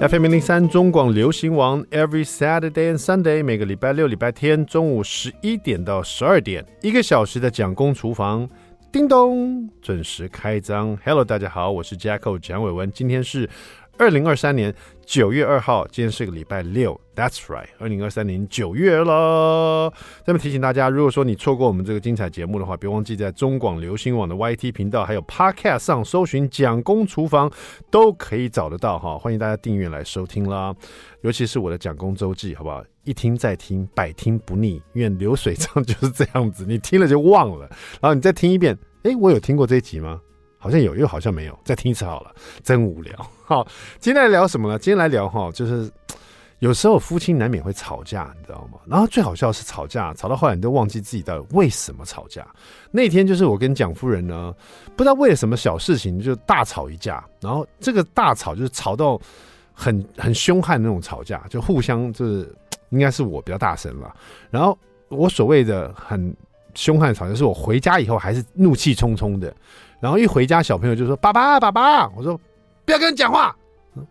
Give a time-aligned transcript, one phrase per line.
[0.00, 8.46] FM 零三中广流行王，Every Saturday and Sunday，每个礼拜六、礼拜天中午十一点到十二点，一个小时的蒋公厨房，
[8.92, 10.98] 叮咚，准时开张。
[11.04, 13.48] Hello，大家好，我是 Jacko 蒋伟文，今天是
[13.96, 14.74] 二零二三年
[15.06, 19.92] 九月二号，今天是个礼拜六，That's right，二零二三年九月了。
[20.26, 27.50] 下面提醒大家，如果说你错过我们这个精彩节目的话，别忘记在中广流行网的 YT 频道，还有 Podcast 上搜寻“蒋公厨房”，
[27.88, 29.16] 都可以找得到哈。
[29.16, 30.74] 欢迎大家订阅来收听啦，
[31.20, 32.82] 尤其是我的蒋公周记，好不好？
[33.04, 37.68] 一听再听，百听不腻，因为流水账 就是这样子，你听了就忘了，
[38.00, 40.20] 然后你再听一遍，诶，我有听过这一集吗？
[40.64, 43.14] 好像有，又好像没有，再听一次好了，真无聊。
[43.44, 43.66] 好，
[43.98, 44.78] 今天来聊什么呢？
[44.78, 45.92] 今天来聊哈，就是
[46.60, 48.78] 有时候夫妻难免会吵架，你知道吗？
[48.86, 52.46] 然后最好笑是吵架，吵到后来你都忘记自己到底为什么吵架。
[52.90, 54.54] 那天就是我跟蒋夫人呢，
[54.96, 59.20] 不知道为了什么小事情就大吵一架，然后这个大吵就是吵到
[59.74, 62.56] 很很凶悍的那种吵架，就互相就是
[62.88, 64.16] 应该是我比较大声了。
[64.50, 64.78] 然后
[65.10, 66.34] 我所谓的很
[66.74, 69.54] 凶悍吵架，是我回家以后还是怒气冲冲的。
[70.04, 72.38] 然后一回家，小朋友就说：“爸爸，爸爸！”我说
[72.84, 73.56] ：“不要跟人讲话。”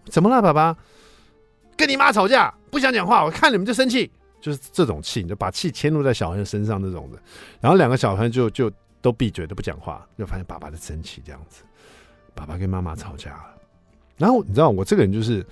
[0.10, 0.76] 怎么了，爸爸？
[1.78, 3.24] 跟你妈吵架，不想讲话。
[3.24, 7.20] 我看你们就生气，就是这种气，你就把气迁怒在小朋友身上那种的。
[7.62, 8.72] 然后两个小朋友就就
[9.02, 11.64] 都闭嘴，都不讲话，就发现爸爸在生气这样子。
[12.34, 13.46] 爸爸跟妈妈吵架了。
[14.18, 15.46] 然后你知道我这个人就是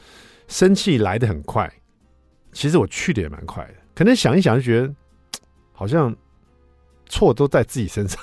[0.47, 1.71] 生气来得很快，
[2.51, 3.75] 其实我去的也蛮快的。
[3.93, 4.91] 可能想一想就觉得，
[5.71, 6.15] 好像
[7.05, 8.19] 错都在自己身上。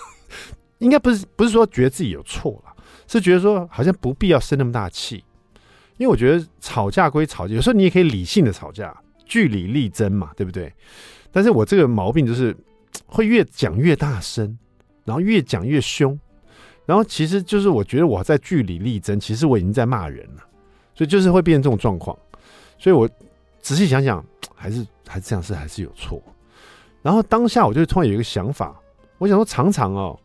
[0.78, 2.72] 应该不是不是说觉得自己有错了，
[3.06, 5.24] 是觉得说好像不必要生那么大气，
[5.96, 10.72] 因为我觉得吵架归吵架，有时候你也可以理性的吵架，据理力争嘛，对不对？
[11.32, 12.56] 但是我这个毛病就是
[13.06, 14.56] 会越讲越大声，
[15.04, 16.18] 然后越讲越凶，
[16.86, 20.42] 然后其实就是我觉得我在据理力争，其实我已经在骂人了，
[20.94, 22.16] 所以就是会变成这种状况。
[22.78, 23.08] 所以我
[23.60, 26.22] 仔细想想，还是还是这样是还是有错。
[27.02, 28.80] 然后当下我就突然有一个想法，
[29.18, 30.18] 我想说常常哦。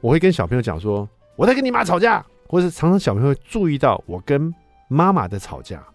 [0.00, 1.06] 我会跟小朋友讲说，
[1.36, 4.52] 我在跟你妈吵架，或者常常小朋友会注意到我跟
[4.88, 5.86] 妈妈的吵架，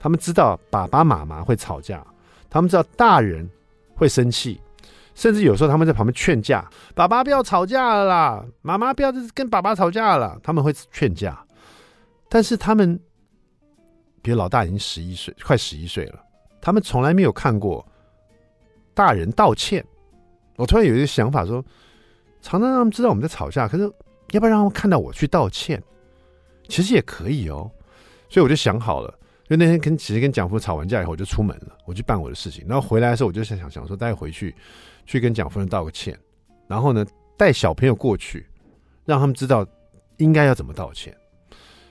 [0.00, 2.04] 他们知道爸爸妈妈会吵架，
[2.50, 3.48] 他们知道大人
[3.94, 4.60] 会生气，
[5.14, 11.40] 甚至有时候他们在旁边劝架，爸爸不要吵架了啦，妈妈不要跟爸爸吵架了，他们会劝架，
[12.28, 12.98] 但是他们，
[14.22, 16.20] 比如老大已经十一岁，快十一岁了，
[16.60, 17.86] 他们从来没有看过
[18.92, 19.84] 大人道歉。
[20.56, 21.64] 我突然有一个想法说。
[22.46, 23.82] 常常让他们知道我们在吵架，可是
[24.30, 25.82] 要不要让他们看到我去道歉？
[26.68, 27.68] 其实也可以哦。
[28.28, 29.12] 所以我就想好了，
[29.48, 32.64] 就那天跟其实跟蒋夫人吵完架以后，我就出门了，我去办我的事情。
[32.68, 34.54] 然后回来的时候，我就想想想说，带回去
[35.06, 36.16] 去跟蒋夫人道个歉，
[36.68, 37.04] 然后呢
[37.36, 38.46] 带小朋友过去，
[39.04, 39.66] 让他们知道
[40.18, 41.12] 应该要怎么道歉。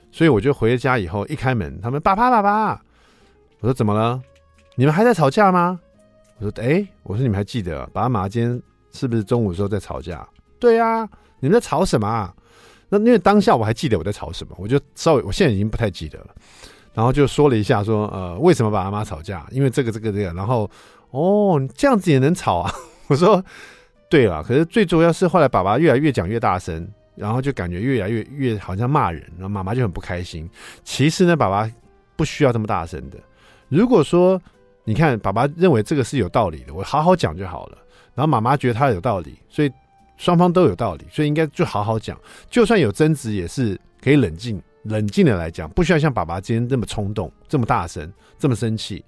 [0.10, 2.82] 所以我就回了家以后，一开门，他们爸爸爸爸，
[3.60, 4.22] 我说怎么了？
[4.76, 5.78] 你们还在吵架吗？
[6.40, 8.62] 我说哎，我说你们还记得爸爸妈妈今天
[8.94, 10.26] 是不是中午的时候在吵架？
[10.66, 11.08] 对啊，
[11.42, 12.34] 你们在吵什么啊？
[12.90, 16.28] 那因为当下我还记得我在吵什么，我就稍微，我现在已经不太记得了。
[16.92, 19.46] 然后就说了一下说，呃，为什么爸妈妈吵架？
[19.52, 20.34] 因为这个这个这个。
[20.34, 20.68] 然后
[21.12, 22.74] 哦，这样子也能吵啊？
[23.06, 23.44] 我说
[24.10, 30.50] 对了，可是最主要是后来爸爸越来越讲越大声，然后就感觉越来越越好像骂人，然后妈妈就很不开心。
[30.84, 31.70] 其实呢，爸爸
[32.16, 33.20] 不需要这么大声的。
[33.70, 34.42] 如果说
[34.84, 37.78] 你看爸爸认为这个是有道理的，我好好讲就好了。
[38.16, 39.72] 然后妈妈觉得他有道理，所以。
[40.18, 42.20] 双方都有道理，所以应该就好好讲。
[42.50, 49.04] 就算有争执，也是可以冷静、冷静的来讲，不需要像爸爸今天这么冲动、这么大声、这么生气。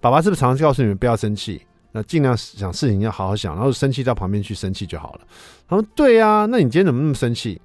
[0.00, 1.64] 爸爸是不是常常告诉你们不要生气？
[1.94, 5.20] 那尽量想事情要好好想，然后生气到旁边去生气就好了。
[5.68, 7.60] 他说：“对呀，那你今天怎么那么生气？”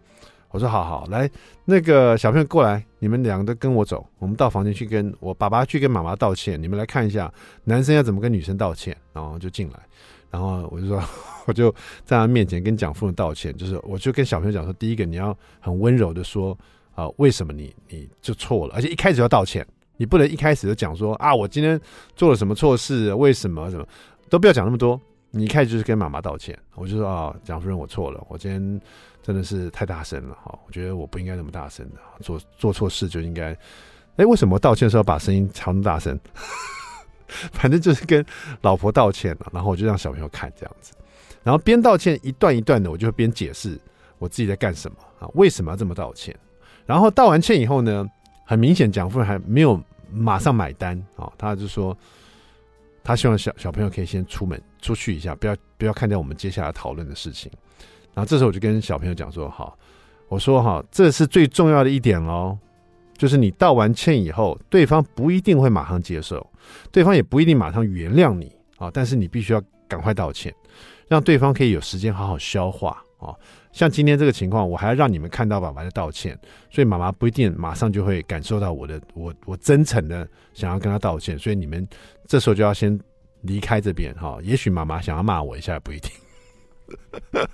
[0.52, 1.30] 我说：“好好，来，
[1.66, 6.62] 那个小朋友过来，你们两个都跟我走，我们到房间去跟我爸爸去跟妈妈道歉。
[6.62, 7.34] 你们来看一下，
[7.64, 9.80] 男生要怎么跟女生道歉。”然后就进来。
[10.30, 11.02] 然后我就说，
[11.48, 11.72] 我就
[12.04, 16.58] 在他面前跟蒋夫人道歉，就是我就跟小朋友讲说，第一个你要很温柔的说
[16.96, 19.66] 啊，为什么你你就错了，而且一开始要道歉，
[19.96, 21.80] 你不能一开始就讲说啊，我今天
[22.16, 23.88] 做了什么错事，为什么什么
[24.30, 25.00] 都不要讲那么多，
[25.32, 26.58] 你一开始就是跟妈妈道歉。
[26.76, 28.82] 我就说啊，蒋夫人我错了，我今天
[29.24, 33.58] 真的是太大声了哈，我觉得我不应该那么大声的，做做错事就应该，
[34.18, 36.20] 哎，为什么道歉的时候把声音调那么大声？
[37.54, 38.26] 反正就是跟
[38.62, 40.94] 老婆道歉了，然后我就让小朋友看这样子，
[41.44, 43.80] 然后边道歉一段一段的，我就边解释
[44.18, 46.36] 我自己在干什么啊，为什么要这么道歉？
[46.86, 48.06] 然后道完歉以后呢，
[48.46, 49.82] 很明显蒋夫人还没有
[50.12, 51.96] 马上买单啊，他就说
[53.04, 57.52] 他希望小小朋友可以先出门出去一下，不要不要看见我们接下来讨论的事情。
[58.14, 59.78] 然后这时候我就跟小朋友讲说：好，
[60.28, 62.58] 我说哈，这是最重要的一点喽，
[63.18, 66.46] 就是你道完歉以后，对方不一定会马上接受，
[66.92, 68.92] 对方也不一定马上原谅你啊。
[68.94, 70.54] 但是你必须要赶快道歉，
[71.08, 73.34] 让对方可以有时间好好消化啊。
[73.72, 81.88] 像今天这个情况，我还要让你们看到爸爸的道歉，所以妈妈不一定马上就会感受到我的我我真诚的想要跟他道歉，所以你们
[82.26, 83.00] 这时候就要先
[83.42, 84.40] 离开这边哈。
[84.42, 86.12] 也许妈妈想要骂我一下也不一定，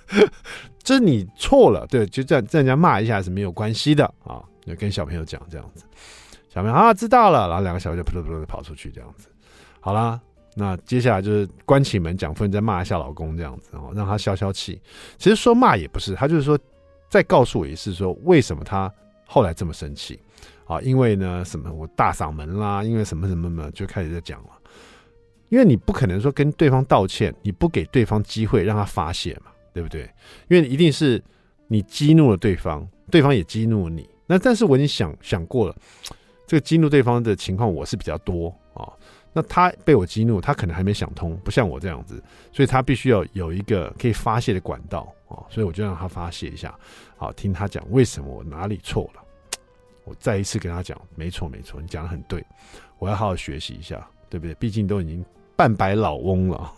[0.82, 4.42] 这你错了，对，就这样这样骂一下是没有关系的啊。
[4.66, 5.84] 就跟小朋友讲这样子，
[6.48, 9.28] 小朋友啊知道了，然后两个小朋友扑通扑通的跑出去这样子。
[9.80, 10.20] 好啦，
[10.54, 14.80] 那接下来就是关起门，讲夫人再骂一下老公这样子哦，让他消消气。
[15.18, 16.58] 其实说骂也不是，他就是说
[17.08, 18.90] 再告诉我一次，说为什么他
[19.26, 20.18] 后来这么生气
[20.66, 20.80] 啊？
[20.80, 24.48] 因为呢什么我大嗓门啦，因为什么什么什么就开始在讲了。
[25.50, 30.10] 因为你不可能说跟对方道歉，你不给对方机会让他发泄嘛，对不对？
[30.48, 31.22] 因为一定是
[31.68, 34.08] 你激怒了对方，对方也激怒了你。
[34.26, 35.76] 那但是我已经想想过了，
[36.46, 38.88] 这个激怒对方的情况我是比较多啊。
[39.36, 42.22] 那他被我激怒，他可能还没想通，不像我这样子，
[42.52, 45.42] 所以他必须要有一个可以发泄的管道啊。
[45.50, 46.72] 所以我就让他发泄一下，
[47.16, 49.20] 好，听他讲为什么我哪里错了。
[50.04, 52.44] 我再一次跟他讲，没错没错，你讲得很对，
[52.98, 54.54] 我要好好学习一下，对不对？
[54.54, 55.24] 毕竟都已经
[55.56, 56.72] 半百老翁了。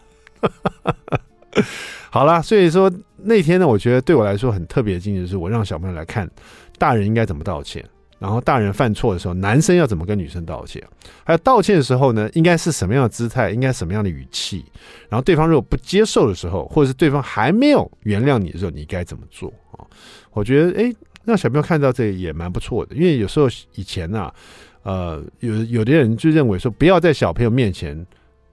[2.09, 6.31] 好啦，所以说那天呢，我觉得对我来说很特别的经历，是我让小朋友来看。
[6.79, 7.85] 大人应该怎么道歉？
[8.19, 10.83] 然后大人犯错的时候，男生要怎么跟女生道歉？
[11.23, 13.51] 还有道歉的时候呢，应该是什么样的姿态？
[13.51, 14.65] 应该什么样的语气？
[15.11, 19.85] 然后对方如果不接受的时候，或者是对方还没有原谅你的时候，你该怎么做啊？
[20.33, 20.97] 我觉得，诶，
[21.27, 22.97] 让小朋友看到这也蛮不错的。
[22.97, 24.33] 因为有时候以前啊，
[24.83, 28.07] 呃，有有的人就认为说，不要在小朋友面前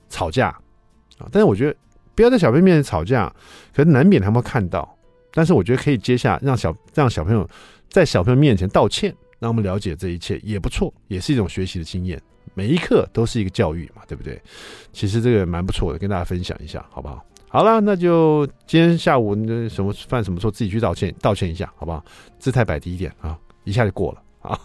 [0.10, 0.50] 吵架
[1.20, 1.30] 啊。
[1.31, 1.75] 但是我觉得，
[2.16, 3.34] 不要在小朋友面前吵架，
[3.74, 4.94] 可是难免他们会看到。
[5.36, 7.50] 但是我觉得可以接下让小让小朋友。
[7.94, 12.19] 在小朋友面前道歉，让我们了解这一切也不错，也是一种学习的经验。
[12.56, 14.42] 每一刻都是一个教育嘛，对不对？
[14.92, 17.24] 其实这个蛮不错的，跟大家分享一下，好不好？
[17.50, 19.36] 好了，那就今天下午
[19.69, 22.04] 什么犯什么错，自己去道歉，道歉一下，好不好？
[22.40, 24.60] 姿态摆低一点啊，一下就过了啊。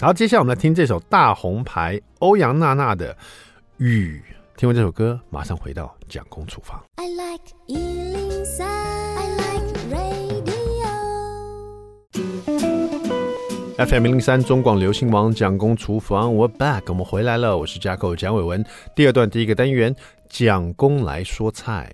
[0.00, 3.12] 好，接下来我们来听这首大红牌欧阳娜娜的
[3.78, 4.22] 《雨》。
[4.56, 6.80] 听完这首歌，马上回到蒋公厨房。
[6.94, 7.42] I like
[13.78, 18.64] FM 零零三中广流行网蒋公厨房，We're back，我们回来了，我是加寇蒋伟文。
[18.92, 19.94] 第二段第一个单元，
[20.28, 21.88] 蒋公来说菜。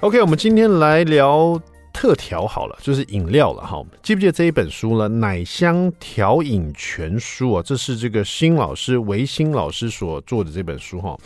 [0.00, 1.58] OK，我们今天来聊。
[2.02, 3.80] 特调好了，就是饮料了哈。
[4.02, 5.08] 记不记得这一本书呢？
[5.20, 11.16] 《奶香调饮全书》啊，这是这个新老师维新老师所做的这本书哈。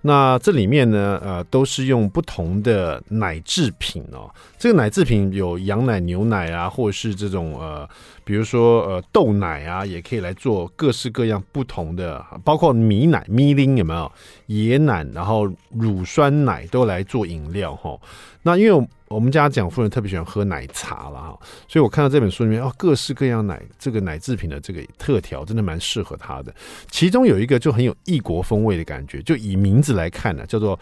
[0.00, 4.28] 那这里面呢，呃，都是用不同的奶制品哦。
[4.58, 7.86] 这个奶制品有羊奶、牛奶啊，或是这种呃，
[8.24, 14.10] 比如说呃豆奶啊，也可以来做各式各样不同的，包括米奶、米奶有没有？
[14.48, 17.96] 椰奶，然后乳酸奶都来做饮料哈。
[18.42, 26.54] 那因为我们家蒋夫人特别喜欢喝奶茶了哈，所以我看到这本书里面哦，各式各样奶这个奶制品的这个特调真的蛮适合她的。
[26.90, 30.78] 其中有一个就很有异国风味的感觉，就以名字来看呢，叫做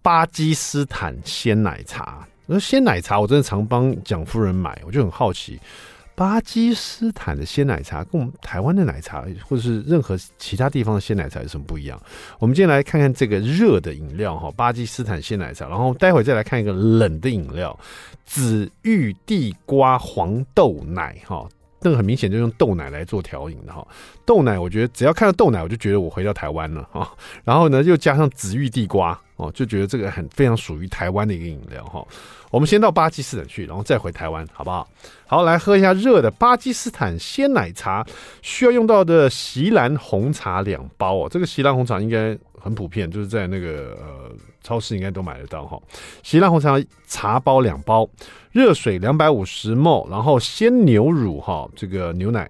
[0.00, 2.26] 巴基斯坦鲜奶茶。
[2.46, 5.58] 那鲜奶茶我真的常帮蒋夫人买，我就很好奇。
[6.14, 12.00] 巴基斯坦的鲜奶茶跟我们台湾的奶茶，或者是任何其他地方的鲜奶茶有什么不一样？
[12.38, 17.78] 我们今天来看看这个热的饮料哈，巴基斯坦鲜奶茶，然后待会再来看一个冷的饮料，
[18.24, 21.48] 紫玉地瓜黄豆奶哈。
[21.86, 23.86] 那个很明显就用豆奶来做调饮的哈，
[24.24, 27.12] 豆奶我觉得只要看到豆奶我就觉得我回到台湾了哈，
[27.44, 32.02] 然后呢又加上紫玉地瓜哦，就觉得这个很非常属于台湾的一个饮料哈。
[32.54, 34.88] 我们先到巴基斯坦去，然后再回台湾，好不好？
[35.26, 38.06] 好，来喝一下热的巴基斯坦鲜奶茶，
[38.42, 44.30] 需要用到的锡兰红茶两包哦，这个锡兰红茶应该很普遍，就是在那个呃
[44.62, 45.76] 超市应该都买得到哈。
[46.22, 48.08] 锡兰红茶茶包两包。
[48.52, 52.48] 热水两百五十 ml，然后鲜牛乳哈，这个牛奶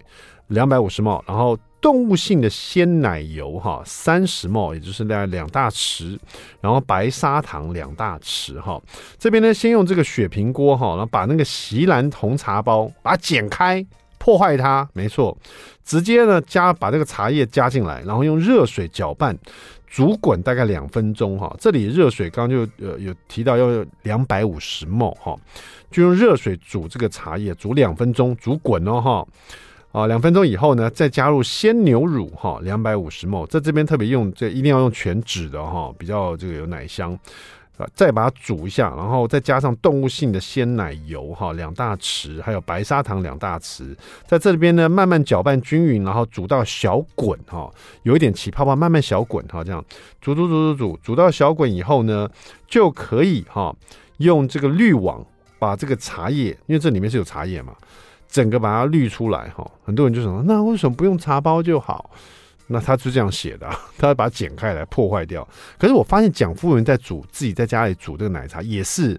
[0.48, 6.18] 两百五十 ml，然后动物性的鲜奶油哈三十 ml，也就是大概两大匙，
[6.62, 8.80] 然后白砂糖两大匙哈。
[9.18, 13.84] 这边呢，先用这个雪平锅哈，然后把那个锡兰红茶包把它剪开，
[14.16, 15.36] 破坏它，没错，
[15.84, 19.38] 直接呢加把这个茶叶加进来，然后用热水搅拌。
[19.86, 25.36] 煮滚大概两分钟哈，这里热水刚刚就呃有提到要两百五十 ml 哈，
[25.90, 29.26] 就用热水煮这个茶叶煮两分钟，煮滚哦哈。
[29.94, 37.16] 啊，两分钟以后呢，再加入鲜牛乳哈，两百五十 ml，在这边特别用，这一定要用全脂的哈，比较这个有奶香。
[37.76, 43.96] 啊，再把它煮一下，然后再加上动物性的鲜奶油哈，两大匙，还有白砂糖两大匙，
[44.28, 47.68] 在这里边呢慢慢搅拌均匀，然后煮到小滚哈，
[48.04, 49.84] 有一点起泡泡，慢慢小滚哈，这样
[50.20, 52.30] 煮煮煮煮煮，煮到小滚以后呢，
[52.68, 53.74] 就可以哈
[54.18, 55.26] 用这个滤网
[55.58, 57.74] 把这个茶叶，因为这里面是有茶叶嘛，
[58.34, 59.64] 整个把它滤出来哈。
[59.84, 62.10] 很多人就说，那为什么不用茶包就好？
[62.66, 65.46] 那他是这样写的， 他会把它剪开来破坏掉。
[65.78, 69.16] 可是我发现蒋夫人在煮自己在家里煮这个奶茶也是，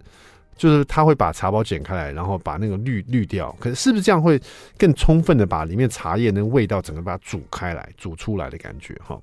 [0.57, 3.55] 就是他会把茶包剪开来，然后把那个滤滤掉。
[3.57, 4.38] 可是是不是这样会
[4.77, 8.93] 更充分的把里面茶叶那个味道整个把它煮开来、煮出来的感觉？
[9.01, 9.17] 哈，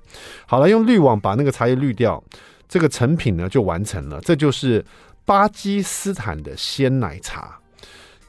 [0.46, 2.22] 好了，用滤网把那个茶叶滤掉，
[2.66, 4.18] 这个成品呢就完成了。
[4.22, 4.82] 这就是
[5.24, 7.58] 巴基斯坦的鲜奶茶，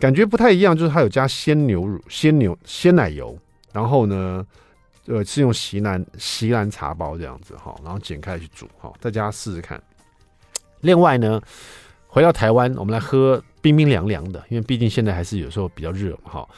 [0.03, 3.38] 感觉不太一样，就是它有加鲜牛乳、鲜牛鲜奶油，
[3.72, 4.45] 然后呢。
[5.05, 9.77] 呃，是用席兰席兰茶包这样子哈，然后剪开去煮哈，大家试试看。
[10.79, 11.41] 另外呢，
[12.07, 16.50] 回到台湾，我们来喝冰冰凉凉的，因为毕竟现在还是有时候比较热嘛哈。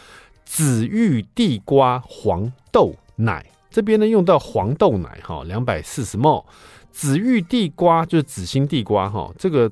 [0.45, 6.45] 紫玉地瓜黄豆奶这边呢，用到黄豆奶哈，两百四十 ml。
[6.91, 9.67] 紫玉地瓜就是紫心地瓜哈，这个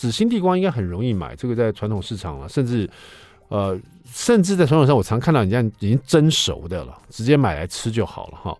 [0.00, 2.88] 紫心地瓜应该很容易买，这个在传统市场了，甚至。
[3.50, 3.76] 呃，
[4.06, 8.56] 甚至在传统上，我常看到人家已经蒸熟的了，直接买来吃就好了哈。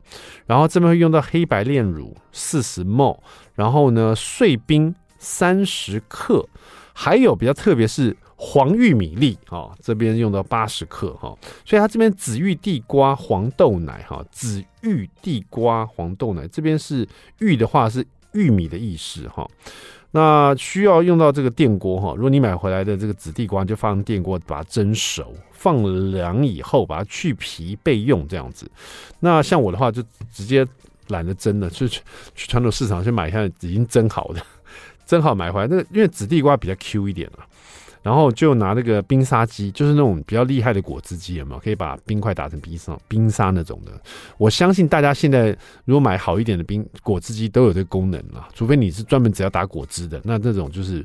[0.46, 3.16] 然后这边会用到黑白炼乳四十 m
[3.54, 6.44] 然后呢碎冰三十克，
[6.92, 11.38] 还有比较特别是黄玉米粒啊，这边用到八十克哈。
[11.64, 17.06] 所以它这边紫玉地瓜黄豆奶哈，紫玉地瓜黄豆奶这边是
[17.38, 19.48] 玉的话是玉米的意思哈。
[20.12, 28.70] 那需要用到这个电锅哈，如果你买回来的这个紫地瓜，就放电锅把它蒸熟，放凉以后把它去皮备用这样子。
[29.20, 30.02] 那像我的话，就
[30.32, 30.66] 直接
[31.08, 32.02] 懒得蒸了，去去
[32.48, 34.42] 传统市场去买一下已经蒸好的，
[35.06, 35.66] 蒸好买回来。
[35.68, 37.46] 那因为紫地瓜比较 Q 一点啊。
[38.02, 41.60] 然后就拿那个冰沙机，就是那种比较厉害的果汁机，有没有？
[41.60, 43.92] 可以把冰块打成冰沙、冰沙那种的。
[44.38, 48.48] 我相信大家现在如果买好一点的冰果汁机，都有这个功能了。
[48.54, 51.04] 除非你是专门只要打果汁的，那这种就是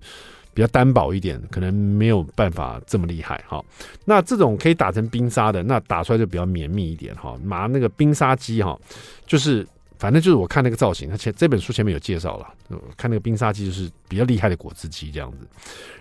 [0.54, 3.64] 比较单薄一点，可能没有办法这么厉害哈。
[4.06, 7.38] 那这种可以打成冰沙的，那打出来就比较绵密一点哈。
[7.44, 8.80] 拿那个冰沙机哈，
[9.26, 9.68] 就是。
[10.06, 12.48] 反正就是我看那个造型，它前这本书前面有介绍了，
[12.96, 15.48] 看那个冰沙机就是比较厉害的果汁机这样子，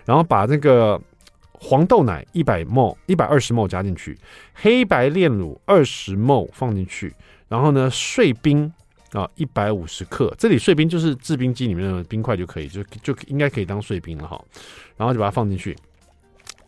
[0.05, 1.01] 然后把那个
[1.53, 4.15] 黄豆奶一百 m 一百二十 m 加进去，
[4.53, 7.11] 黑白炼乳二十 m 放进去，
[7.47, 8.71] 然后呢碎冰
[9.11, 14.39] 啊一百五十克，这里碎冰就是制冰机里面的冰块就可以，就就应该可以当碎冰了哈，
[14.97, 15.75] 然后就把它放进去，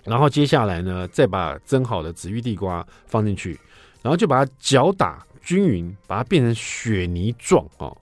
[0.05, 3.59] 然后接下来呢再把蒸好的紫玉地瓜放进去，
[4.01, 5.23] 然后就把它搅打。
[5.47, 7.95] 均匀把它变成雪泥状哦，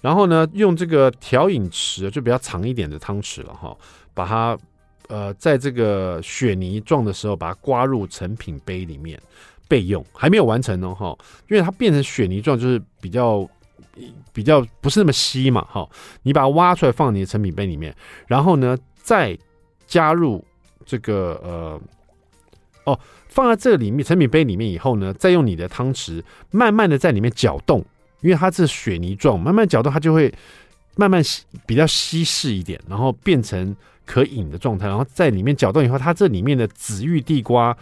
[0.00, 3.76] 然后呢，用这个调饮匙就比较长一点的汤匙了哈，
[4.14, 4.58] 把它
[5.08, 9.20] 呃在这个雪泥状的时候，把它刮入成品杯里面
[9.68, 10.02] 备用。
[10.14, 11.18] 还没有完成哦哈，
[11.50, 13.46] 因为它变成雪泥状就是比较
[14.32, 15.86] 比较不是那么稀嘛哈，
[16.22, 17.94] 你把它挖出来放你的成品杯里面，
[18.26, 19.36] 然后呢再
[19.86, 20.42] 加入
[20.86, 21.80] 这个呃
[22.84, 22.98] 哦。
[23.28, 27.84] 放在这里面成品杯里面以后呢，再用你的汤匙慢慢的在里面搅动，
[28.22, 30.32] 因为它是雪泥状，慢慢搅动它就会
[30.96, 34.86] 慢慢稀比较稀释一点，然后变成可饮的状态。
[34.88, 37.76] 然后在里面搅动以后，它这里面的紫玉地瓜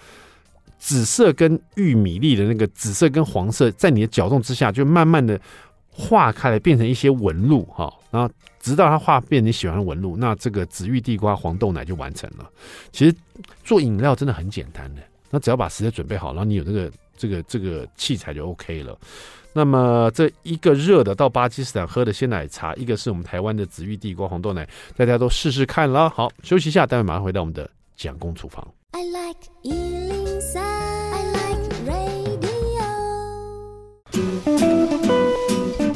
[0.78, 5.40] 紫色跟玉米粒的那个紫色跟黄色，在你的搅动之下就慢慢的
[5.88, 7.90] 化开来，变成一些纹路哈。
[8.10, 12.50] 然后直到它化变你喜欢的纹路，那这个紫玉地瓜黄豆奶就完成了。
[12.92, 13.14] 其实
[13.64, 15.00] 做饮料真的很简单的。
[15.30, 18.96] 那只要把时间准备好，然后你有这个这个这个器材就 OK 了。
[19.52, 26.10] 那么这一个热的到巴基斯坦喝的鲜奶茶，一个是我们台湾的紫玉地瓜红豆奶，大家都试试看啦。
[26.10, 28.66] 好，休息一下，待会马上回到我们的蒋公厨房。
[28.90, 32.06] I like 103，I like radio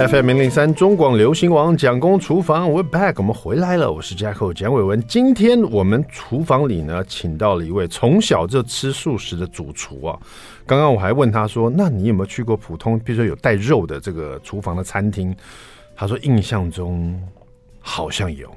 [0.08, 3.92] FM 零零三中广流行王蒋公厨房，We back，我们回来了。
[3.92, 5.04] 我是 Jacko 蒋伟文。
[5.06, 10.18] 今天我们厨房里呢，请到了一位从小就吃素食的主厨啊。
[10.64, 15.36] 刚刚我还问他说：“那你有没有去过普通，比如说有带肉的这个厨房的餐厅？”
[15.94, 17.22] 他说：“印象中
[17.78, 18.50] 好像有。”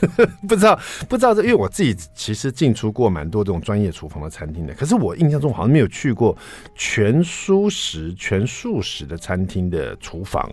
[0.48, 6.36] 不知道，不知道这，因为我自己其实进出过蛮多这种专业厨房的餐厅的，可是我印象中好像没有去过
[6.74, 10.50] 全蔬食、全素食的餐厅的厨房。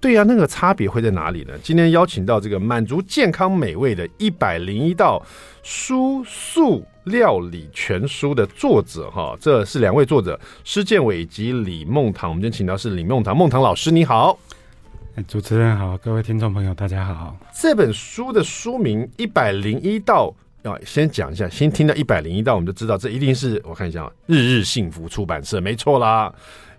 [0.00, 1.52] 对呀、啊，那个差别会在哪里呢？
[1.62, 5.24] 今天邀请到这个满足健康美味的一百零一道
[5.64, 12.30] 蔬素料理全书的作者哈，这是两位作者施建伟以及李梦堂。
[12.30, 14.38] 我们今天请到是李梦堂，梦堂老师你好。
[15.24, 17.34] 主持人好，各位听众朋友大家好。
[17.54, 26.32] 这本书的书名一百零一道，要先讲一下，先听到一百零一道，我们就知道这一定是我看一下，日日幸福出版社，没错啦，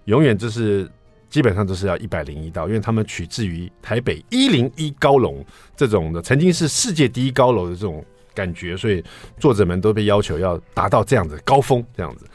[0.06, 0.90] 永远就是。
[1.30, 5.44] 基本上都是要一百零一道，因为他们取自于台北一零一高楼
[5.76, 8.04] 这种的，曾经是世界第一高楼的这种
[8.38, 9.04] 感觉，所以
[9.40, 12.28] 作者们都被要求要达到这样子高峰， 这样子。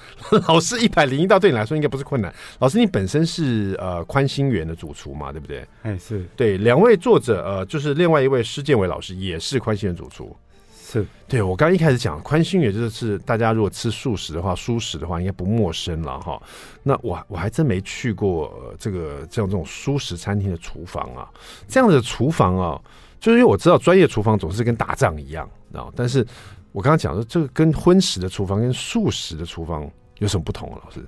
[0.49, 2.35] 老师一百零一道对你来说应该不是困难。
[2.59, 5.65] 老师，你本身是呃宽心园的主厨嘛，对不对？
[5.83, 6.59] 哎，是对。
[6.59, 10.37] 两位作者呃，就是另外一位施建伟老师也是宽心园主厨。
[10.85, 16.41] 是对，我刚一开始讲宽心园就是大家如果吃素食的话，蔬食的话应该不陌生了哈。
[16.83, 21.31] 那我我还真没去过、呃、这个像这种蔬食餐厅的厨房啊，
[21.67, 22.81] 这样的厨房啊，
[23.23, 25.87] 就是因为我知道专业厨房总是跟打仗一样啊。
[25.95, 26.27] 但是
[26.73, 29.89] 我刚刚讲说这个跟荤食的厨房跟素食的厨房
[30.19, 30.81] 有什么不同啊？
[30.85, 31.07] 老师，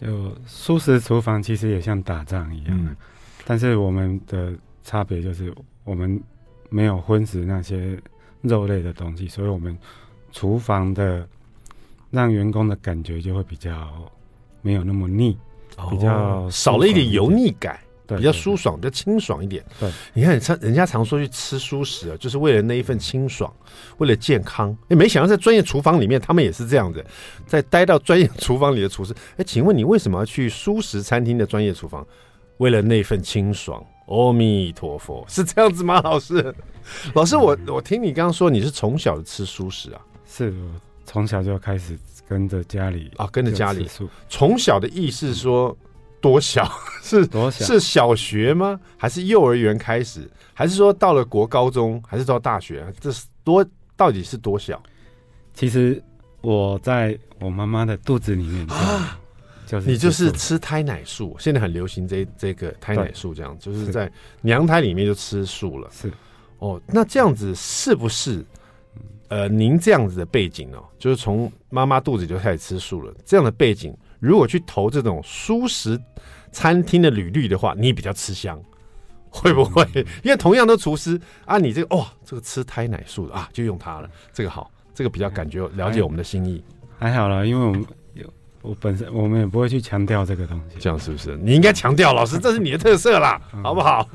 [0.00, 2.96] 就素食厨房其实也像打仗一样，嗯、
[3.46, 6.20] 但是我们的差别就是我们
[6.68, 7.98] 没有荤食那些。
[8.42, 9.78] 肉类的东西，所以我们
[10.32, 11.24] 厨房的
[12.10, 13.88] 让员工的感觉就会比较
[14.62, 15.38] 没有那么腻，
[15.76, 17.78] 哦、比较少了一点油腻感，
[18.12, 19.64] 对，比较舒爽，比较清爽一点。
[19.78, 23.52] 对，你看，常人家常说去吃蔬食啊，就是为了那一份清爽，
[23.98, 24.76] 为了健康。
[24.88, 27.04] 哎，没想到在专业厨房里面，他们也是这样子，
[27.46, 29.14] 在待到专业厨房里的厨师。
[29.36, 32.06] 哎，请问你为什么要去蔬食餐厅的专业厨房？
[32.58, 33.84] 为了那份清爽。
[34.06, 36.00] 阿弥陀佛，是这样子吗？
[36.02, 36.54] 老师，
[37.14, 40.00] 老师，我我听你刚刚说你是从小就吃蔬食啊？
[40.26, 40.52] 是，
[41.06, 41.96] 从小就开始
[42.28, 43.88] 跟着家里啊，跟着家里。
[44.28, 45.74] 从小的意思是说
[46.22, 46.66] 多小？
[47.02, 47.66] 是多小？
[47.66, 48.80] 是小学吗？
[48.96, 50.30] 还是幼儿园开始？
[50.54, 52.02] 还是说到了国高中？
[52.06, 52.86] 还是到大学？
[52.98, 53.62] 这是多
[53.96, 54.82] 到底是多小？
[55.52, 56.02] 其实
[56.40, 59.18] 我在我妈妈的肚子里面啊。
[59.64, 64.10] 就是你就是吃胎奶素，现在很流行这这个胎奶素，这样就是在
[64.42, 65.88] 娘胎里面就吃素了。
[65.90, 66.12] 是
[66.58, 68.44] 哦，那这样子是不是？
[69.28, 73.14] 呃，您这样子的背景哦，就是从妈妈肚子就开始吃素了。
[73.24, 76.00] 这样的背景，如果去投这种蔬食
[76.52, 78.56] 餐厅的履历的话，你比较吃香，
[79.28, 79.82] 会不会？
[79.96, 84.08] 嗯、因为同样的厨师啊，你这个哦，这个吃胎奶素的啊，就用它了。
[84.32, 86.62] 这个好，这个比较感觉了解我们的心意。
[86.98, 87.84] 还好了，因为我们。
[88.62, 91.36] 我本身我们也不会去强调这个东西，这样是不是？
[91.38, 94.08] 你应该强调，老师，这是你的特色啦，好不好？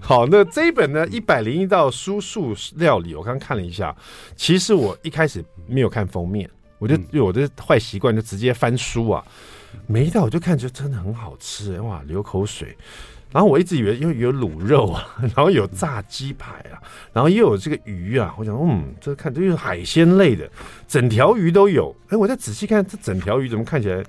[0.00, 0.24] 好。
[0.26, 3.92] 那这一本呢，一百零一道蔬素料理，我刚刚看了一下，
[4.36, 6.48] 其实我一开始没有看封面，
[6.80, 9.24] 我就有我的坏习惯，就直接翻书啊，
[9.86, 12.76] 每一道我就看，就真的很好吃，哇，流口水。
[13.30, 20.50] 然后我一直以为因为有卤肉啊， 然后有炸鸡排啊，然后又有这个鱼啊，我想，嗯，这看这是海鲜类的，
[20.88, 21.94] 整条鱼都有。
[22.08, 24.02] 哎，我再仔细看，这整条鱼怎么看起来，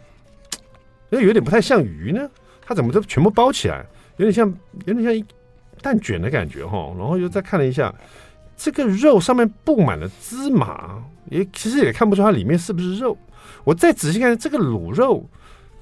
[1.11, 2.27] 哎，有点不太像鱼呢？
[2.65, 3.85] 它怎么都全部包起来，
[4.17, 4.47] 有点像
[4.85, 5.23] 有点像一
[5.81, 6.91] 蛋卷的感觉哈。
[6.97, 7.93] 然后又再看了一下，
[8.61, 13.17] 这个肉上面布满了芝麻，也其实也看不出它里面是不是肉。
[13.63, 15.27] 我再仔细看这个卤肉。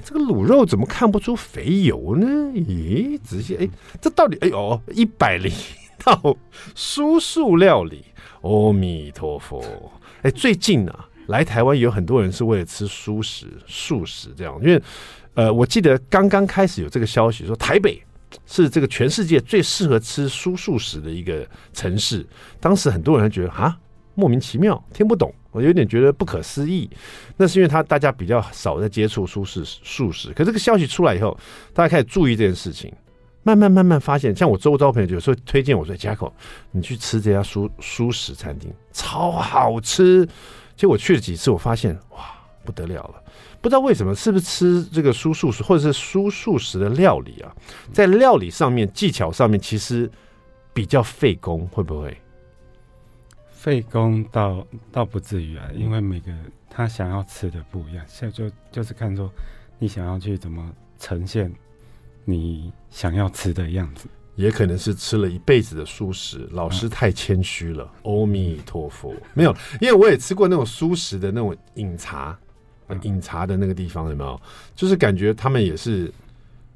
[0.02, 2.26] 这个卤肉怎么看不出肥油呢？
[2.54, 3.68] 咦，仔细哎，
[4.00, 6.38] 这到底哎呦，一百零一道
[6.74, 8.06] 蔬素料理，
[8.40, 9.62] 阿弥陀佛！
[10.22, 14.82] 哎，最近啊，来台湾有很多人是为了吃蔬食、素食这样，因为
[15.34, 18.02] 呃，我记得刚刚开始有这个消息说，台北
[18.46, 22.26] 是这个全世界最适合吃蔬素食的一个城市，
[22.60, 23.78] 当时很多人觉得啊，
[24.16, 25.34] 莫名其妙，听不懂。
[25.52, 26.88] 我有点觉得不可思议，
[27.36, 31.36] 那是因为他大家比较少在接触蔬食素食，可这个消息出来以后，
[31.74, 32.94] 大家开始注意这件事情，
[33.42, 36.32] 慢慢慢慢发现，像我周遭朋友有时候推荐我说：“嘉口，
[36.70, 40.28] 你去吃这家蔬蔬食餐厅，超好吃。”
[40.78, 42.20] 结果去了几次，我发现哇，
[42.64, 43.16] 不得了了，
[43.62, 47.54] 不知道为什么，是不是吃这个蔬素食或者是蔬素食的料理啊，
[47.92, 50.10] 在料理上面技巧上面其实
[50.74, 52.18] 比较费工，会不会？
[53.52, 56.32] 费工倒倒不至于啊，因为每个
[56.70, 59.30] 他想要吃的不一样，现在就就是看说
[59.78, 61.54] 你想要去怎么呈现
[62.24, 72.40] 你想要吃的样子，也可能是吃了一辈子的素食，老师太谦虚了，阿弥陀佛，没有，因为我也吃过那种素食的那种饮茶，
[73.04, 74.42] 饮茶的那个地方有没有？
[74.76, 76.12] 就是感觉他们也是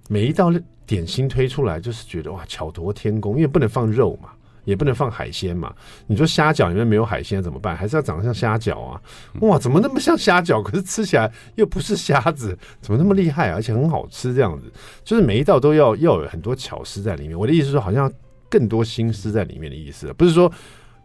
[0.10, 0.52] 每一道
[0.86, 4.30] 点心推出来，就是觉得哇巧夺天工，因为不能放肉嘛。
[4.66, 5.76] 也不能放海鲜嘛？
[6.08, 7.76] 你说虾饺里面没有海鲜怎么办？
[7.76, 9.02] 还是要长得像虾饺啊？
[9.42, 10.64] 哇，怎么那么像虾饺？
[10.64, 13.56] 可是吃起来又不是虾子，怎么那么厉害啊？
[13.56, 14.72] 而且很好吃，这样子，
[15.04, 17.38] 就是每一道都要要有很多巧思在里面。
[17.38, 18.10] 我的意思是说，好像
[18.50, 20.50] 更多心思在里面的意思，不是说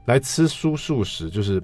[0.04, 1.60] 来吃蔬素食就是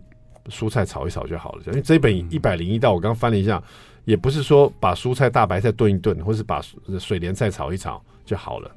[0.48, 1.62] 蔬菜炒一炒就好了。
[1.66, 3.62] 因为这本一百零一道，我刚翻了一下，
[4.04, 6.62] 也不是说把蔬菜大白菜炖一炖，或是把
[6.98, 8.70] 水莲菜炒一炒就好了。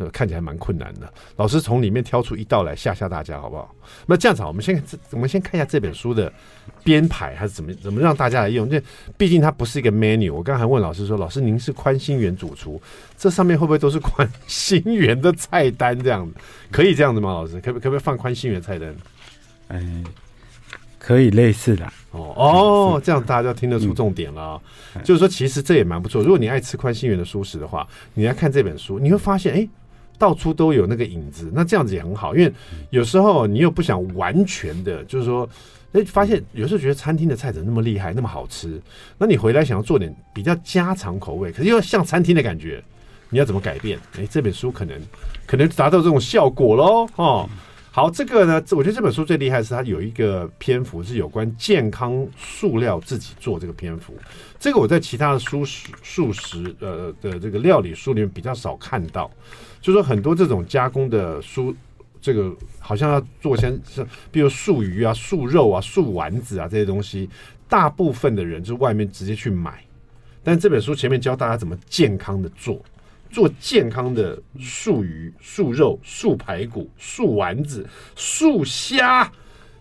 [0.00, 3.74] 呃看起来蛮困难的，老师从里面挑出一道来吓吓大家，好不好？
[4.06, 6.32] 那这样子，我们先我们先看一下这本书的
[6.82, 8.66] 编排，还是怎么怎么让大家来用？
[8.66, 8.82] 这
[9.18, 10.32] 毕竟它不是一个 menu。
[10.32, 12.80] 我刚才问老师说：“老师，您是宽心园主厨，
[13.18, 16.02] 这上面会不会都是宽心园的菜单？
[16.02, 16.34] 这样子
[16.70, 17.34] 可以这样子吗？
[17.34, 18.96] 老师，可不可不可以放宽心园菜单？
[19.68, 20.02] 嗯，
[21.00, 24.62] 可以类似的哦哦，这样大家就听得出重点了。
[24.94, 26.22] 嗯、就是说，其实这也蛮不错。
[26.22, 27.84] 如果你爱吃宽心园的蔬食的话，
[28.14, 29.68] 你来看这本书，你会发现，哎。
[30.18, 32.52] 到处都有那个影子，那这样子也很好，因为
[32.90, 35.48] 有时候你又不想完全的，就是说，
[35.94, 38.78] 哎，发现有时候觉得餐厅的菜怎么那么厉害，那么好吃，
[39.16, 42.84] 那你回来想要做点比较家常口味，可是又像餐厅的感觉，
[43.30, 43.98] 你要怎么改变？
[44.18, 44.94] 哎，这本书可能
[45.46, 47.48] 可能达到这种效果喽，哦。
[47.92, 54.14] 好，这个呢，我觉得这本书最厉害的是它有一个篇幅是有关健康素料自己做这个篇幅，
[54.60, 59.28] 这个我在其他的素食素食呃的这个料理书里面比较少看到，
[59.80, 61.74] 就是说很多这种加工的蔬，
[62.20, 67.28] 这个好像要做先像，比如素鱼啊、素肉啊、素丸子啊这些东西，
[67.68, 69.84] 大部分的人就外面直接去买，
[70.44, 72.80] 但这本书前面教大家怎么健康的做。
[73.30, 79.30] 做健康的素鱼、素肉、素排骨、素丸子、素虾。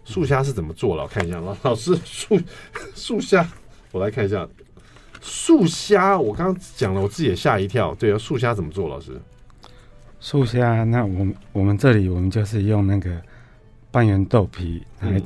[0.05, 1.03] 素虾是怎么做了？
[1.03, 2.39] 我看一下，老老师，素
[2.95, 3.47] 素虾，
[3.91, 4.47] 我来看一下。
[5.21, 7.93] 素虾，我刚刚讲了，我自己也吓一跳。
[7.95, 8.87] 对啊，素虾怎么做？
[8.87, 9.21] 老师，
[10.19, 13.21] 素虾，那我们我们这里我们就是用那个
[13.91, 15.23] 半圆豆皮来、嗯、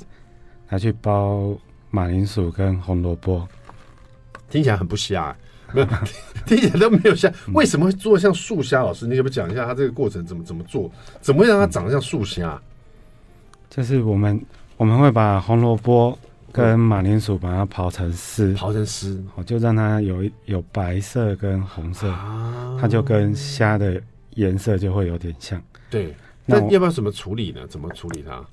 [0.69, 1.55] 来去包
[1.91, 3.47] 马铃薯跟红萝卜，
[4.49, 5.35] 听起来很不虾、欸。
[5.73, 5.87] 没有，
[6.45, 8.81] 听起来都没有像，为什么会做像素虾？
[8.81, 10.91] 老师，你可不可以讲一下它这个过程怎么怎么做？
[11.21, 12.61] 怎么会让它长得像素虾？
[13.69, 14.39] 就是我们
[14.77, 16.17] 我们会把红萝卜
[16.51, 23.99] 跟马铃薯把它刨成丝，刨成丝，哦，就让它有有白色跟红色，啊、它就跟虾的
[24.35, 25.61] 颜色就会有点像。
[25.89, 26.13] 对，
[26.45, 27.65] 那要不要怎么处理呢？
[27.67, 28.45] 怎么处理它？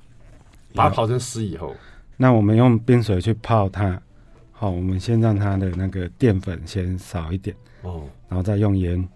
[0.75, 1.75] 把它刨成丝以后，
[2.17, 4.01] 那我们用冰水去泡它。
[4.61, 9.09] 好，我们先让它的那个淀粉先少一点哦，然后再用盐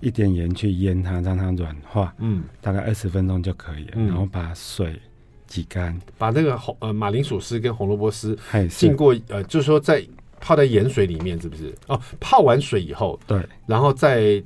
[0.00, 3.92] 一点盐去腌它，让它软化，嗯，大概二十分钟就可以了。
[3.96, 4.98] 嗯、然后把水
[5.46, 8.34] 挤干，把那个红呃马铃薯丝跟红萝卜丝
[8.70, 10.02] 浸过呃，就是说在
[10.40, 11.70] 泡在盐水里面，是不是？
[11.88, 14.42] 哦，泡完水以后，对，然后再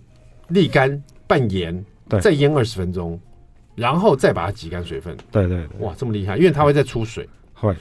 [0.50, 3.16] 沥干拌盐，对，再腌二十分钟，
[3.76, 5.16] 然后再把它挤干水分。
[5.30, 7.28] 对，对对，哇，这么厉害，因为它会再出水。
[7.54, 7.72] 会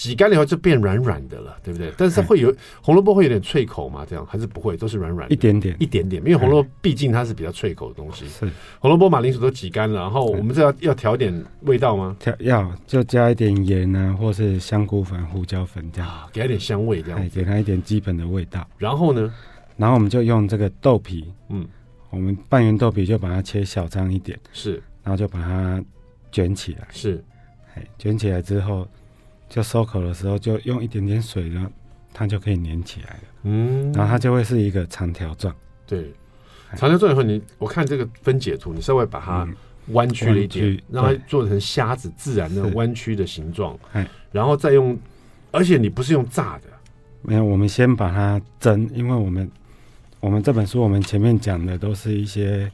[0.00, 1.92] 挤干了以后就变软软的了，对不对？
[1.94, 4.02] 但是会有红萝卜会有点脆口嘛？
[4.08, 6.22] 这样还是不会，都是软软的，一点点，一点点。
[6.22, 8.26] 因为红萝卜毕竟它是比较脆口的东西。
[8.26, 12.16] 是红萝卜、马铃薯都挤干了，然后我们这要要调点味道吗？
[12.18, 18.66] 调要就加一点盐啊，或是香菇粉、胡椒粉这样，给它点香味，这样给它一点基本的味道。
[18.78, 19.30] 然后呢，
[19.76, 21.68] 然后我们就用这个豆皮，嗯，
[22.08, 25.84] 我们半圆豆皮就把它切小张一点，是，然后就把它
[26.32, 27.22] 卷起来，是，
[27.74, 28.88] 哎，卷起来之后。
[29.50, 31.68] 就收口的时候，就用一点点水，然后
[32.14, 33.20] 它就可以粘起来了。
[33.42, 35.52] 嗯，然后它就会是一个长条状。
[35.86, 36.14] 对，
[36.76, 39.46] 长条状以后你，你我看这个分解图，你稍微把它
[39.88, 43.76] 弯曲了一点，嗯、让它做成虾子自然的弯曲的形状。
[43.92, 44.96] 哎，然后再用，
[45.50, 46.68] 而且你不是用炸的，
[47.22, 49.50] 没有，我们先把它蒸，因为我们
[50.20, 52.70] 我们这本书我们前面讲的都是一些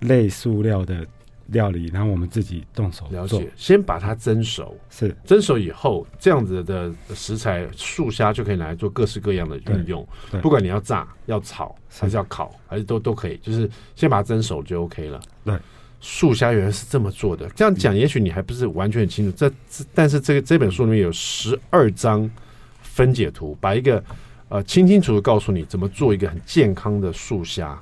[0.00, 1.04] 类塑料的。
[1.48, 10.06] 料理，然后我们自己动手了解，先把它蒸熟，是蒸熟以后，这样子的食材素虾就可以拿来做各式各样的运用。
[10.42, 15.20] 不管你要炸、要炒，还是要烤，还是都都可以，就是先把它蒸熟就 OK 了。
[15.44, 15.56] 对，
[16.00, 17.48] 素虾原来是这么做的。
[17.56, 19.34] 这样讲，也许你还不是完全很清楚。
[19.36, 19.50] 这
[19.94, 22.30] 但是这个这本书里面有十二张
[22.82, 24.04] 分解图，把一个
[24.50, 27.80] 呃清清楚楚告诉你怎么做一个很健康的素虾。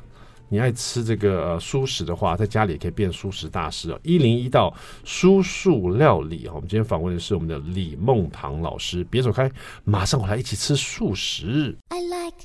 [0.48, 3.98] 你爱吃这个呃蔬食的话，在家里也可以变蔬食大师哦。
[4.04, 4.72] 一零一道
[5.04, 9.02] 蔬素料理，我们今天访问的是我们的李梦堂老师。
[9.10, 9.50] 别走开，
[9.82, 11.76] 马上回来一起吃素食。
[11.88, 12.36] I like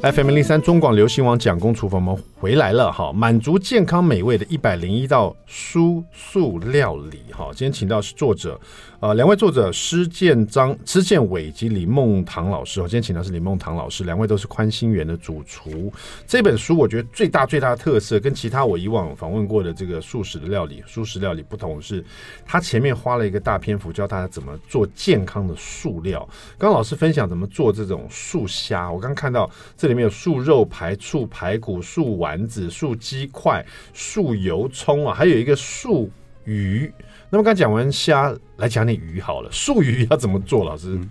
[0.00, 7.50] FM 零三中广流行网蒋公厨房，我们回来了哈，满足健康美味的一百零一道蔬素料理哈。
[7.50, 8.58] 今天请到是作者，
[9.00, 12.82] 呃，两位作者施建章、施建伟及李梦棠老师。
[12.82, 15.92] 我今天请到是李梦棠老师，两位都是宽心园的主厨。
[16.26, 22.04] 这本书我觉得最大最大的特色，跟其他我以往访问过的这个素食的料理、素食料理不同是，
[22.44, 26.28] 他前面花了一个大篇幅教大家怎么做健康的素料。
[26.58, 29.86] 刚刚老师分享怎么做这种素虾，我刚看到这。
[29.86, 32.18] 里面有素肉排、素排骨、素。
[32.18, 36.10] 丸子、素鸡块、素油葱啊，还有一个素
[36.44, 36.92] 鱼。
[37.30, 39.50] 那么刚讲完虾，来讲点鱼好了。
[39.52, 40.64] 素鱼要怎么做？
[40.64, 40.94] 老师？
[40.94, 41.10] 嗯、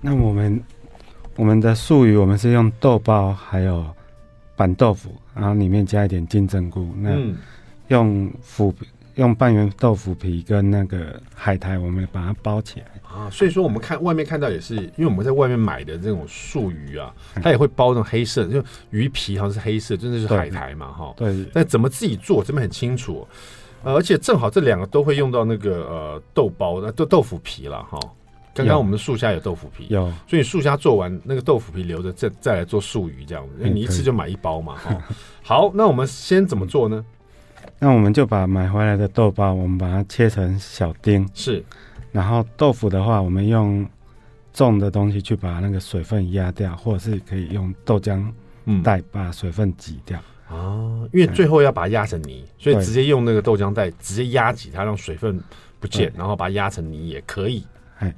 [0.00, 0.62] 那我们
[1.34, 3.84] 我们的素鱼，我们是用豆包，还有
[4.54, 6.88] 板豆腐，然后里面加一点金针菇。
[7.00, 7.18] 那
[7.88, 8.72] 用腐
[9.16, 13.28] 用半圆豆腐皮跟那个海苔，我们把它包起来啊。
[13.28, 21.12] 所以说，我们看外面看到也是，因为我们在外面买的这种素鱼啊，它也会包那种黑色，就鱼皮好像是黑色，真的是海苔嘛，哈。
[21.16, 21.44] 对。
[21.52, 23.26] 那怎么自己做，这边很清楚。
[23.84, 27.98] 呃，而且正好这两个都会用到那个呃豆包的豆豆腐皮了哈。
[28.54, 34.96] 刚刚我们的素虾有豆腐皮，有，所以素虾做完那个豆腐皮留着，再再来做素鱼这样子，因为你一次就买一包嘛哈。
[35.42, 37.04] 好，那我们先怎么做呢？
[37.80, 41.64] 那我们就把买回来的豆包，我们把它切成小丁，是。
[42.12, 43.84] 然后豆腐的话，我们用
[44.52, 48.24] 重的东西去把那个水分压掉，或者是可以用豆浆
[48.84, 50.16] 袋把水分挤掉。
[50.16, 55.40] 嗯哦，因为最后要把它压成泥，所以直接用那个豆浆袋直接压挤它，让水分
[55.80, 57.64] 不见，然后把它压成泥也可以。
[57.98, 58.14] 哎，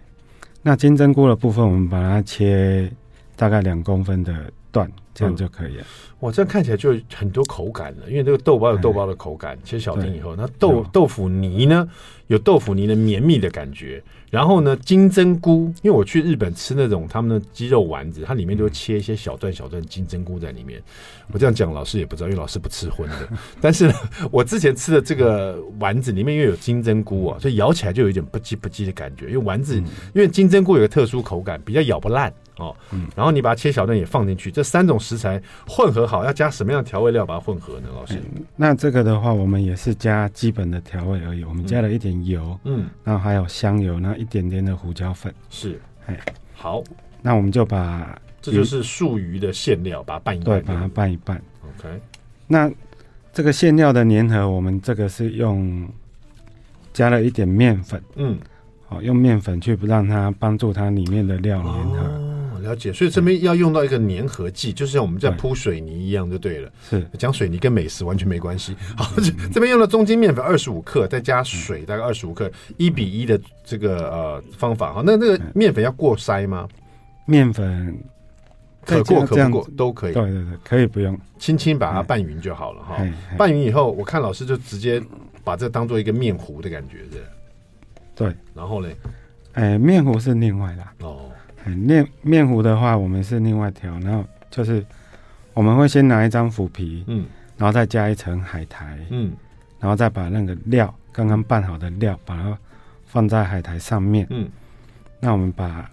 [0.63, 2.91] 那金针菇的部分，我们把它切
[3.37, 5.85] 大概两公分的段，这样就可以了。
[6.21, 11.89] 哇，这样看起来就很多口感了，因为这个豆包有豆包的口感，切小丁以后，那豆豆腐泥呢，
[12.27, 14.03] 有豆腐泥的绵密的感觉。
[14.29, 20.83] 然后呢，金针菇，因为我去日本吃那种他们的鸡肉丸子，它里面就会切一些小段小段金针菇在里面。
[21.33, 23.29] 我这样讲，老师也不知道，因为老师不吃荤的。
[23.61, 23.95] 但是呢，
[24.31, 29.27] 我之前吃的这个丸子里面因为有金针菇啊，所以咬起来就有一点不叽不叽的感觉。
[29.27, 32.33] 因为丸子，因为金针菇有个特殊口感，比较咬不烂。
[32.59, 37.89] 哦，嗯，然后你把它切小段也放进去，这三种食材混合好，要加什么样的调味料把它混合呢？
[37.95, 41.45] 老师，嗯，那这个的话，我们也是加基本的调味而已。
[41.45, 46.19] 我们加了一点油，嗯，然后还有香油，然后一点点的胡椒粉，是，哎，
[46.55, 46.83] 好，
[47.23, 51.41] 那我们就把这就是素鱼的馅料，把它拌一拌，对，把它拌一拌。
[51.79, 52.01] OK，
[52.49, 52.69] 那
[53.33, 55.89] 这个馅料的粘合，我们这个是用
[56.93, 58.39] 加了一点面粉，嗯，
[58.89, 61.99] 好，用面粉去让它帮助它里面的料粘合。
[61.99, 66.69] 哦了解，所以这边要用到一个粘合剂，就是像我们在铺水泥一样就对了。
[66.91, 68.75] 是讲水泥跟美食完全没关系。
[68.97, 69.13] 好，
[69.53, 74.93] 这边用了中筋面粉二十五克，再加水大概二十五克，一比一的这个呃方法。
[74.93, 76.67] 好，那那个面粉要过筛吗？
[77.25, 77.97] 面粉
[78.85, 80.13] 可过可不过都可以。
[80.13, 82.97] 对对对，可以不用，轻轻把它拌匀就好了哈。
[83.39, 85.01] 拌匀以后，我看老师就直接
[85.45, 87.23] 把这当做一个面糊的感觉是。
[88.17, 88.89] 对，然后呢？
[89.53, 91.31] 哎，面糊是另外的哦。
[91.65, 94.85] 面面糊的话，我们是另外调，然后就是
[95.53, 97.27] 我们会先拿一张腐皮，嗯，
[97.57, 99.33] 然后再加一层海苔，嗯，
[99.81, 102.57] 然后再把那个料刚刚拌好的料，把它
[103.05, 104.49] 放在海苔上面，嗯，
[105.19, 105.91] 那我们把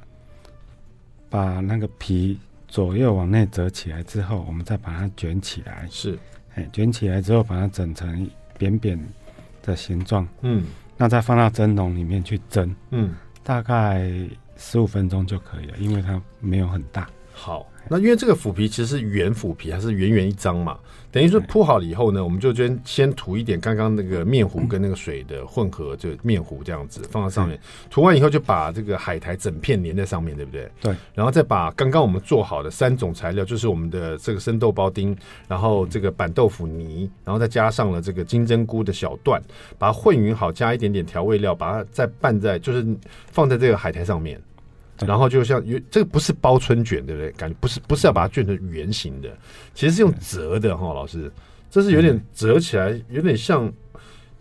[1.27, 6.19] 把那个皮左右往内折起来之后，我们再把它卷起来，是，
[6.53, 8.99] 哎，卷起来之后把它整成扁扁
[9.63, 10.63] 的形状，嗯，
[11.03, 13.13] 那再放到蒸笼里面去蒸，嗯，
[13.43, 14.09] 大概。
[14.55, 17.09] 十五分钟就可以了，因为它没有很大。
[17.33, 20.77] 好，那因为这个腐皮其实是圆腐皮，还是圆圆一张嘛？
[21.11, 27.59] 等于说铺好了以后呢，我们就先先涂一点刚刚那个面糊跟那个水的混合，就面糊这样子放在上面。
[27.91, 30.71] 涂完以后就把这个海苔整片粘在上面，对不对？
[30.81, 30.95] 对。
[31.13, 35.15] 然后再把刚刚我们做好的三种材料，就是我们的这个生豆包丁，
[35.47, 39.39] 然后这个板豆腐泥，然后再加上了这个金针菇的小段，
[39.77, 42.83] 把它混匀好，加一点点调味料，把它再拌在，就是
[43.31, 44.41] 放在这个海苔上面。
[44.99, 47.31] 然后就像有这个不是包春卷，对不对？
[47.31, 49.29] 感觉不是不是要把它卷成圆形的，
[49.73, 50.93] 其实是用折的哈。
[50.93, 51.31] 老师，
[51.69, 53.71] 这是有点折起来，有点像。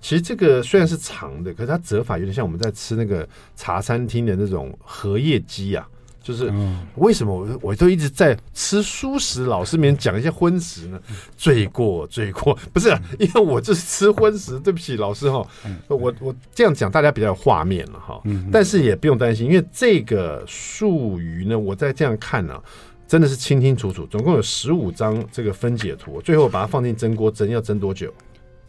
[0.00, 5.88] 其实这个虽然是长的，可是它折法有点像我们在吃那个茶餐厅的那种荷叶鸡啊。
[6.22, 6.52] 就是
[6.94, 11.00] 为什么我我都一直在吃蔬食，老师面讲一些荤食呢？
[11.36, 14.58] 罪过罪过， 不是、啊，因为我就是吃荤食。
[14.60, 15.44] 对不起，老师哈，
[15.88, 18.22] 我我这样讲大家比较有画面了哈。
[18.52, 22.62] 但是也不用担心，因为这个术语呢，我在这样看呢、啊，
[23.08, 26.20] 真的是清清楚楚，总共有十五张这个分解图。
[26.22, 28.14] 最后把它放进蒸锅蒸，要蒸多久？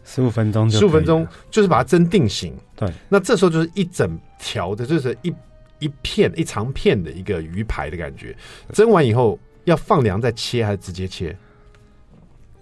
[0.04, 0.68] 十五分钟。
[0.72, 2.56] 十五分钟就是把它蒸定型。
[2.76, 5.32] 对，那这时候就是一整条的，就是一。
[5.80, 8.36] 一片一长片的一个鱼排的感觉，
[8.72, 11.36] 蒸完以后要放凉再切还是直接切？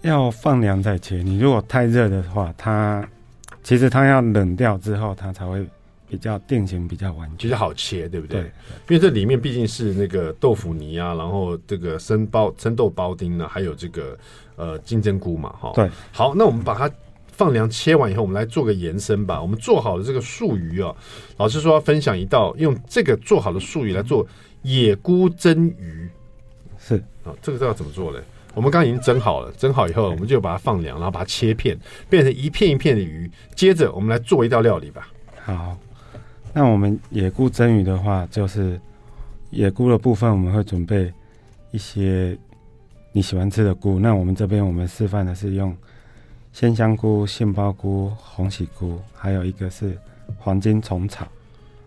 [0.02, 1.16] 要放凉再切。
[1.16, 3.06] 你如果太热的话，它
[3.62, 5.64] 其实它要冷掉之后，它才会
[6.08, 8.42] 比较定型，比较完全，其实好切，对不对？
[8.42, 8.50] 对，
[8.88, 14.18] 因为这里面毕竟是那个豆腐泥啊，然后这个生包生豆包丁呢，还有这个
[14.56, 15.70] 呃金针菇嘛，哈。
[15.74, 16.90] 对，好，那我们把它。
[17.32, 19.42] 放凉切完以后，我们来做个延伸吧。
[19.42, 20.94] 我们做好了这个素鱼啊，
[21.38, 24.24] 老师说要分享一道用这个做好的素鱼来做
[24.62, 26.08] 野菇蒸鱼。
[26.78, 28.20] 是啊，这个要怎么做嘞？
[28.54, 31.78] 我们刚刚已经蒸好了，蒸好以后，我们就把它放凉，然后把它切片，
[32.10, 33.30] 变成一片一片的鱼。
[33.54, 35.08] 接着，我们来做一道料理吧。
[35.42, 35.76] 好，
[36.52, 38.78] 那我们野菇蒸鱼的话，就是
[39.50, 41.10] 野菇的部分，我们会准备
[41.70, 42.36] 一些
[43.12, 43.98] 你喜欢吃的菇。
[43.98, 45.74] 那我们这边我们示范的是用
[46.52, 49.96] 鲜香菇、杏鲍菇、红喜菇，还有一个是
[50.38, 51.26] 黄金虫草。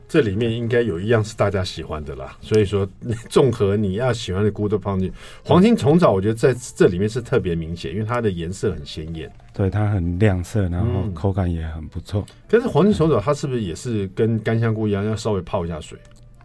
[0.07, 2.87] 这里面应该有一样是大家喜欢的啦，所以说
[3.27, 5.15] 综合你要喜欢的菇都放进去。
[5.43, 12.23] 黄金虫草，我觉得在这里面是特别明显，因为它的颜色很鲜艳，对，它很亮色，然后口感也很不错。
[12.47, 15.97] 可是黄金虫草它是不是也是跟干香菇一样，要稍微泡一下水？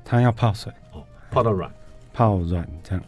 [0.05, 1.71] 它要泡水哦，泡到软，
[2.15, 3.05] 泡软这样。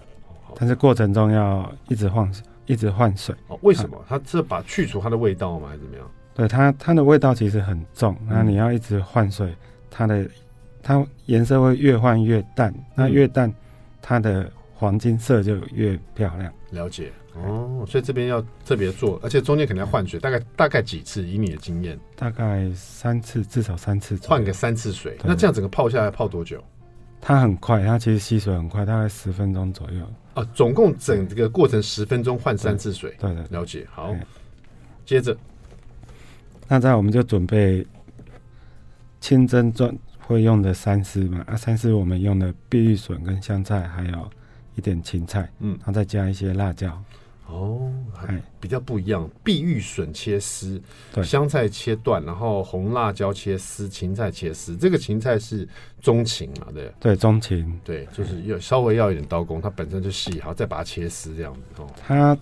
[0.54, 2.30] 但是过程中要一直换，
[2.66, 3.34] 一直换水。
[3.48, 4.04] 哦，为什么？
[4.08, 5.68] 它是把去除它的味道吗？
[5.68, 6.10] 还是怎么样？
[6.34, 9.54] 对，它它的味道其实很重，那你要一直换水，
[9.90, 10.28] 它的。
[10.84, 13.54] 它颜色会越换越淡，那越淡，
[14.00, 16.52] 它的黄金色就越漂亮。
[16.70, 21.22] 了解哦，所以这边要特别做，而且中间肯定要换水，大概大概几次？
[21.22, 25.16] 以你的经验，大概三次，至少三次，换个三次水。
[25.22, 26.60] 那这样整个泡下来泡多久？
[27.20, 30.04] 它很快，它其实吸水很快，大概十分钟左右。
[30.34, 33.16] 啊，总共整个过程十分钟换三次水。
[33.18, 33.86] 对对，了解。
[33.90, 34.14] 好，
[35.04, 35.36] 接着，
[36.68, 37.86] 那这样我们就准备
[39.20, 39.96] 清蒸专。
[40.24, 44.30] 会用的三丝嘛，啊，三丝我们用的碧玉笋跟香菜，还有
[44.76, 46.96] 一点芹菜，嗯，然后再加一些辣椒，
[47.46, 49.28] 哦，还比较不一样。
[49.44, 50.80] 碧玉笋切丝，
[51.12, 54.76] 对，香菜切断，然后红辣椒切丝，芹菜切丝。
[54.76, 55.68] 这个芹菜是
[56.00, 56.68] 中芹嘛？
[56.72, 61.86] 对，对，中芹，对，就是要稍微要一点刀工，它本身就细，好，再把它切丝这样子哦。
[62.06, 62.36] 它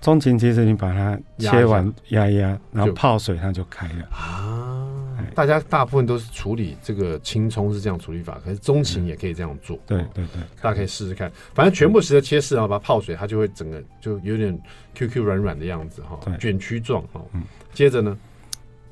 [0.00, 4.88] 中芹其实你把它切完压一压，然后泡水它就开了啊。
[5.32, 9.78] 大家大部分都是处理这个青葱是这样处理法，可是中芹也可以这样做。
[9.86, 11.30] 对对对，大家可以试试看。
[11.54, 14.56] 反正全部实的切丝，然后把它泡水，它就会整个就有点
[14.94, 17.20] Q Q 软软的样子哈，卷曲状哈。
[17.32, 17.42] 嗯。
[17.72, 18.16] 接着呢，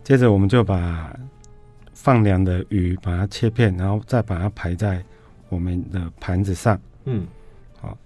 [0.03, 1.15] 接着我们就把
[1.93, 5.05] 放凉的鱼把它切片，然后再把它排在
[5.49, 6.81] 我们的盘子上。
[7.05, 7.27] 嗯。
[7.81, 7.97] 好，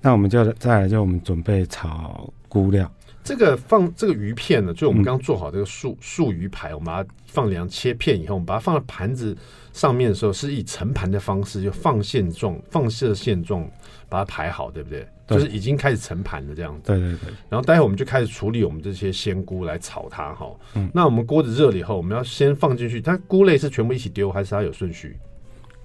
[0.00, 2.90] 那我们就再来就我们准备炒菇料。
[3.24, 9.34] 这个放这个鱼片呢，就我们刚刚做好这个素素鱼排，我们把它放凉切片以后，我们把它放在盘子
[9.72, 13.66] 上面的时候，是以盛盘的方式，就放线状、放射线状
[14.10, 15.08] 把它排好，对不对？
[15.26, 16.82] 就是已经开始盛盘的这样子。
[16.84, 17.32] 对对对。
[17.48, 20.54] 然后待会我们就开始处理我们这些鲜菇来炒它哈。
[20.74, 20.90] 嗯。
[20.92, 23.00] 那我们锅子热了以后，我们要先放进去。
[23.00, 25.18] 它菇类是全部一起丢，还是它有顺序？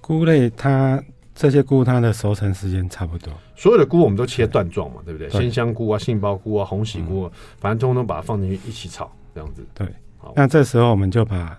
[0.02, 1.02] 菇类它。
[1.40, 5.30] 这些菇它的熟成时间差不多，所有的菇我们都切段状嘛，对不对？
[5.30, 9.64] 鲜香菇啊、杏鲍菇啊、红喜菇，啊，反正通通把它放进去一起炒，这样子。
[9.72, 9.86] 对，
[10.18, 10.34] 好。
[10.36, 11.58] 那这时候我们就把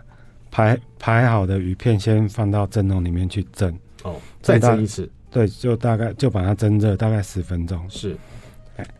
[0.51, 3.75] 排排好的鱼片先放到蒸笼里面去蒸。
[4.03, 5.09] 哦，再蒸一次。
[5.31, 7.83] 对，就大概就把它蒸热大概十分钟。
[7.89, 8.15] 是。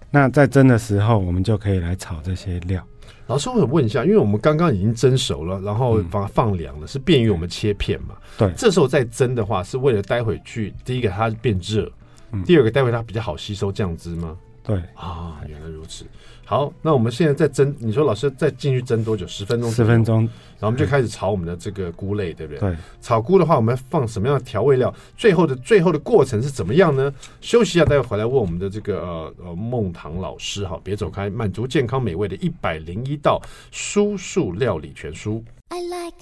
[0.10, 2.84] 那在蒸的时候，我们就可以来炒这些料。
[3.32, 8.16] 老师，我想问一下，因为我们刚刚已经蒸熟了，然后把它放凉了，嗯、是便于我们切片嘛？
[8.38, 8.52] 对。
[8.58, 11.90] 这时候再蒸的话，是为了待会去第一个它变热，
[12.34, 14.38] 嗯、第二个待会它比较好吸收酱汁吗？
[14.64, 14.78] 对。
[14.96, 16.06] 啊，原来如此。
[16.46, 19.26] 好，那我们现在再蒸，你说老师再进去蒸多久？
[19.26, 19.72] 十分钟。
[19.72, 20.24] 十分钟，
[20.60, 22.60] 然后我们就开始炒我们的这个菇类，对不对？
[22.60, 22.76] 对。
[23.00, 24.94] 炒菇的话，我们要放什么样的调味料？
[25.16, 27.14] 最后的最后的过程是怎么样呢？
[27.40, 35.42] 休息一下，待会回来问我们的这个呃呃孟唐老师哈，别走开，满足健康美味的一百零一道蔬素料理全书。
[35.70, 36.18] I like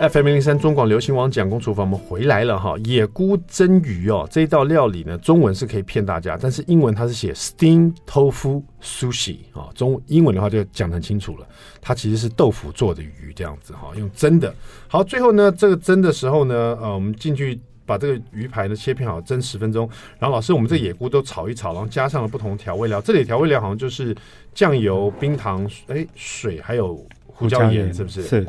[0.00, 2.74] FM 零零三中广流行网蒋公厨房，我们回来了哈。
[2.84, 9.68] 野菇蒸鱼哦，这一道料理呢，中文是可以骗大家，但是英文它是写 steamed tofu sushi 啊。
[9.74, 11.46] 中英文的话就讲得很清楚了，
[11.82, 14.54] 它其实是豆腐做的鱼这样子哈，用蒸的。
[14.88, 19.86] 好，最后呢，这个蒸的时候呢，呃，我们进去把这个鱼排呢切片好，蒸十分钟。
[20.18, 23.02] 然后老师，我们这野菇都炒一炒，然后加上了不同调味料。
[23.02, 24.16] 这里调味料好像就是
[24.54, 28.22] 酱油、冰糖、哎水，还有胡椒盐，是不是？
[28.22, 28.46] 是。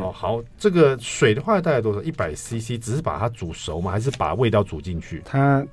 [0.00, 2.02] 哦，好，这个水的话大概多少？
[2.02, 3.92] 一百 CC，只是把它煮熟吗？
[3.92, 5.22] 还是把味道煮进去？
[5.24, 5.64] 它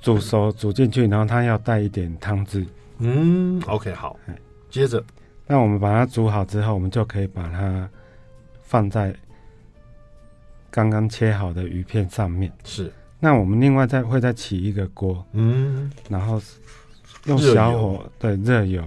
[0.00, 2.66] 煮熟煮进去，然后它要带一点汤汁。
[2.98, 4.18] 嗯，OK，好。
[4.70, 5.02] 接着，
[5.46, 7.88] 那我们把它煮好之后，我们就可以把它
[8.62, 9.14] 放在
[10.70, 12.52] 刚刚切好的鱼片上面。
[12.64, 12.92] 是。
[13.18, 16.40] 那我们另外再会再起一个锅，嗯，然后
[17.26, 18.84] 用小火，对，热油。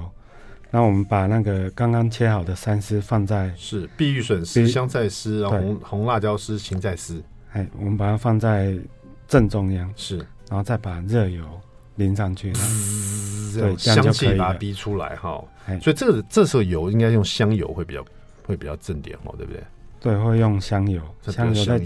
[0.75, 7.23] 那我们把那个刚刚切好的三丝放在是碧玉笋丝、香菜丝，然后红红辣椒丝、芹菜丝。
[7.53, 8.77] 哎，我们把它放在
[9.25, 10.17] 正中央，是，
[10.49, 11.45] 然后再把热油
[11.95, 12.51] 淋上去，
[13.53, 15.41] 对，香气把它逼出来哈。
[15.81, 18.05] 所以这个这时候油应该用香油会比较
[18.45, 19.63] 会比较正点哦，对不对？
[20.01, 21.79] 对，会用香油，香油再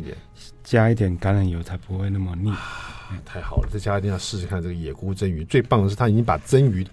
[0.63, 2.51] 加一点橄榄油，才不会那么腻。
[3.23, 5.45] 太好了，这家一定要试试看这个野菇蒸鱼。
[5.45, 6.83] 最棒的是，他已经把蒸鱼，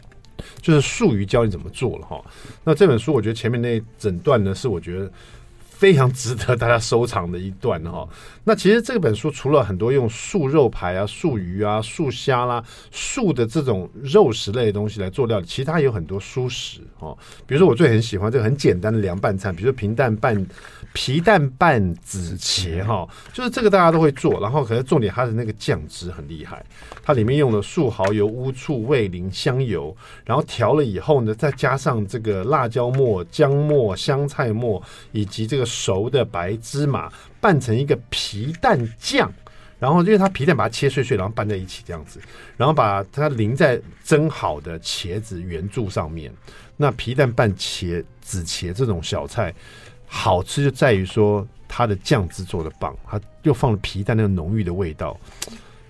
[0.61, 2.24] 就是术语教你怎么做了哈。
[2.64, 5.11] 那这本书，我觉得前面那整段呢，是我觉得。
[5.77, 8.09] 非常值得大家收藏的一段哈。
[8.45, 17.16] 那其实这本书除了很多用素肉排啊、素鱼啊、素虾啦、素的这种肉食类的东西来做料理，其他有很多蔬食哦。
[17.47, 20.47] 比如说我最很喜欢这个很简单的凉拌菜，比如说皮蛋拌
[20.95, 24.41] 皮蛋拌紫茄哈，就是这个大家都会做。
[24.41, 26.64] 然后可能重点它的那个酱汁很厉害，
[27.03, 35.66] 它里面用了素蚝油、乌醋、味淋、香油，然后调了以后呢，再加上这个辣椒末、姜末、香菜末以及这个。
[35.67, 39.31] 熟的白芝麻拌成一个皮蛋酱，
[39.79, 42.19] 然后因为它皮蛋把它切碎碎，然后拌在一起这样子，
[42.57, 46.33] 然后把它淋在蒸好的茄子圆柱上面。
[46.79, 49.53] 那皮蛋拌茄紫茄这种小菜
[50.07, 55.19] 好吃就在于说它的酱汁做的棒，它又放了皮蛋那个浓郁的味道，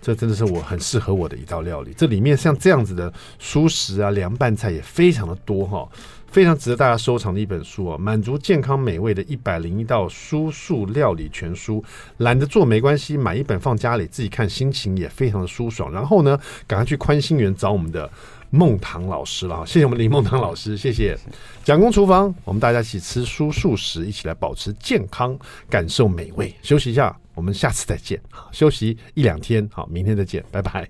[0.01, 1.93] 这真的是我很适合我的一道料理。
[1.97, 5.89] 这里面像这样子的蔬食啊凉拌菜也非常的多哈。
[6.37, 11.83] 非常值得大家收藏的一本书啊，满足健康美味的一百零一道蔬素料理全书。
[12.19, 15.91] 懒得做没关系，买一本放家里自己看，心情也非常的舒爽。
[15.91, 18.11] 然后呢，赶快去宽心园找我们的
[18.51, 19.65] 孟堂老师了。
[19.65, 21.19] 谢谢我们林孟堂老师， 谢谢
[21.65, 25.35] 蒋公厨房，我们大家一起吃蔬素食，一起来保持健康，
[25.71, 26.55] 感受美味。
[26.61, 28.21] 休息一下，我们下次再见。
[28.53, 30.87] 休息一两天，好，明天再见，拜拜。